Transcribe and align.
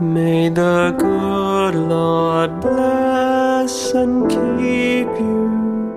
May 0.00 0.48
the 0.48 0.94
good 0.96 1.74
Lord 1.74 2.60
bless 2.60 3.92
and 3.94 4.30
keep 4.30 5.08
you, 5.18 5.92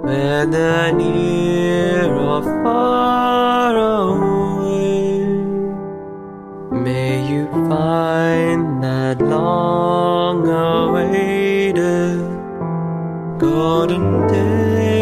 whether 0.00 0.92
near 0.92 2.14
or 2.14 2.42
far 2.62 3.76
away. 4.04 5.26
May 6.70 7.28
you 7.28 7.46
find 7.68 8.80
that 8.84 9.20
long 9.20 10.46
awaited 10.46 12.20
golden 13.40 14.28
day 14.28 14.95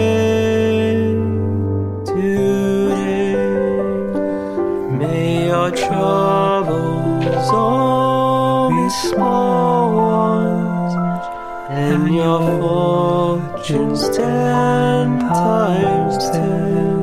small 9.02 9.94
ones, 9.94 10.94
and 11.68 12.14
your 12.14 12.40
fortunes 12.60 14.08
ten 14.16 15.18
times 15.20 16.30
ten. 16.30 16.94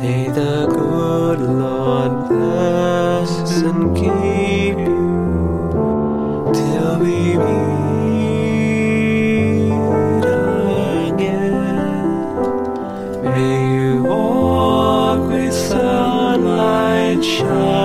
May 0.00 0.28
the 0.28 0.66
good 0.68 1.40
Lord 1.40 2.28
bless 2.28 3.62
and 3.62 3.96
keep 3.96 4.76
you 4.78 6.52
till 6.54 6.98
we 7.00 7.36
meet 7.36 7.78
again. 11.08 12.06
May 13.24 13.56
you 13.74 13.90
walk 14.04 15.20
with 15.28 15.52
sunlight 15.52 17.22
shining 17.24 17.77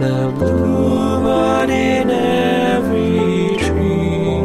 the 0.00 0.32
bluebird 0.34 1.68
in 1.68 2.10
every 2.10 3.56
tree. 3.58 4.40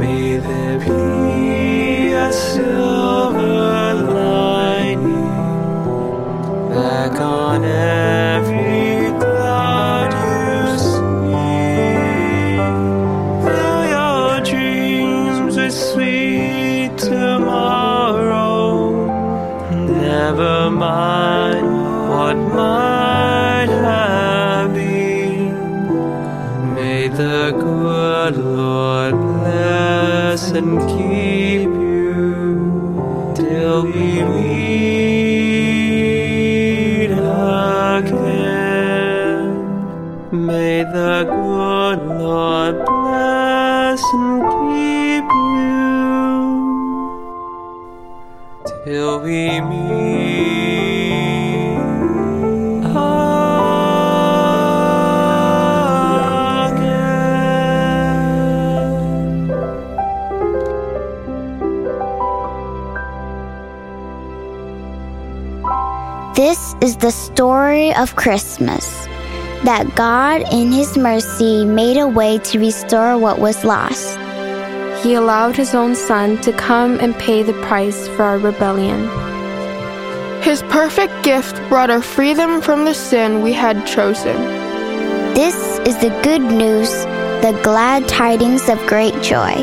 May 0.00 0.38
there 0.38 0.78
be 0.78 2.12
a 2.12 2.32
silver 2.32 3.94
lining 4.16 5.12
back 6.70 7.20
on 7.20 7.64
every 7.64 9.10
cloud 9.20 10.12
your 13.94 14.40
dreams 14.40 15.56
with 15.56 15.74
sweet 15.74 16.96
tomorrow. 16.96 18.54
Never 19.70 20.70
mind 20.70 21.43
keep 31.04 31.68
you 31.68 33.32
till 33.34 33.78
we 33.84 34.22
meet 34.32 35.34
again. 37.92 38.64
May 40.32 40.78
the 40.84 41.14
good 41.28 42.00
Lord 42.22 42.76
bless 42.86 44.02
and 44.14 44.42
keep 44.54 45.26
you 45.58 46.14
till 48.84 49.14
we 49.20 49.60
meet 49.60 50.53
This 66.34 66.74
is 66.80 66.96
the 66.96 67.12
story 67.12 67.94
of 67.94 68.16
Christmas. 68.16 69.06
That 69.62 69.94
God, 69.94 70.42
in 70.52 70.72
His 70.72 70.98
mercy, 70.98 71.64
made 71.64 71.96
a 71.96 72.08
way 72.08 72.38
to 72.38 72.58
restore 72.58 73.16
what 73.16 73.38
was 73.38 73.64
lost. 73.64 74.18
He 75.04 75.14
allowed 75.14 75.54
his 75.54 75.76
own 75.76 75.94
son 75.94 76.40
to 76.40 76.52
come 76.52 76.98
and 76.98 77.14
pay 77.14 77.44
the 77.44 77.52
price 77.62 78.08
for 78.08 78.24
our 78.24 78.38
rebellion. 78.38 79.04
His 80.42 80.62
perfect 80.62 81.22
gift 81.22 81.56
brought 81.68 81.90
our 81.90 82.02
freedom 82.02 82.60
from 82.60 82.84
the 82.84 82.94
sin 82.94 83.42
we 83.42 83.52
had 83.52 83.86
chosen. 83.86 84.36
This 85.34 85.78
is 85.86 85.96
the 85.98 86.18
good 86.24 86.42
news, 86.42 86.90
the 87.44 87.56
glad 87.62 88.08
tidings 88.08 88.68
of 88.68 88.84
great 88.88 89.14
joy, 89.22 89.54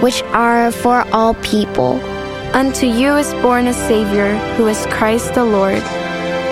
which 0.00 0.22
are 0.30 0.70
for 0.70 1.04
all 1.12 1.34
people. 1.42 1.98
Unto 2.54 2.86
you 2.86 3.14
is 3.16 3.34
born 3.34 3.66
a 3.66 3.74
Savior, 3.74 4.34
who 4.56 4.66
is 4.68 4.86
Christ 4.86 5.34
the 5.34 5.44
Lord. 5.44 5.82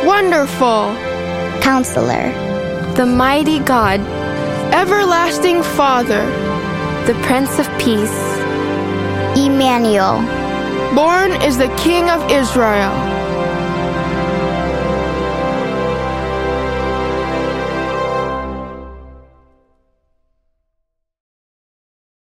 Wonderful, 0.04 0.94
Counselor, 1.62 2.30
the 2.94 3.06
mighty 3.06 3.60
God, 3.60 4.00
everlasting 4.74 5.62
Father, 5.62 6.24
the 7.06 7.18
Prince 7.22 7.58
of 7.58 7.66
Peace. 7.78 8.20
Emmanuel, 9.36 10.20
born 10.94 11.32
is 11.42 11.56
the 11.56 11.74
King 11.76 12.10
of 12.10 12.30
Israel. 12.30 13.15